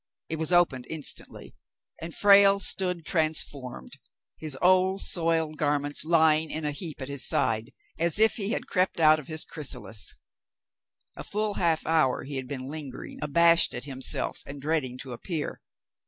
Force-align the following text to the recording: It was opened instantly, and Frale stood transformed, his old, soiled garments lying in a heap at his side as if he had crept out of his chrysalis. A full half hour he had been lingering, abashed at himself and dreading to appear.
It 0.29 0.37
was 0.39 0.51
opened 0.51 0.87
instantly, 0.89 1.53
and 2.01 2.15
Frale 2.15 2.57
stood 2.59 3.05
transformed, 3.05 3.99
his 4.35 4.57
old, 4.59 5.03
soiled 5.03 5.59
garments 5.59 6.03
lying 6.03 6.49
in 6.49 6.65
a 6.65 6.71
heap 6.71 7.03
at 7.03 7.07
his 7.07 7.23
side 7.23 7.71
as 7.99 8.19
if 8.19 8.37
he 8.37 8.49
had 8.49 8.65
crept 8.65 8.99
out 8.99 9.19
of 9.19 9.27
his 9.27 9.43
chrysalis. 9.43 10.15
A 11.15 11.23
full 11.23 11.53
half 11.53 11.85
hour 11.85 12.23
he 12.23 12.37
had 12.37 12.47
been 12.47 12.67
lingering, 12.67 13.19
abashed 13.21 13.75
at 13.75 13.83
himself 13.83 14.41
and 14.47 14.59
dreading 14.59 14.97
to 14.97 15.11
appear. 15.11 15.61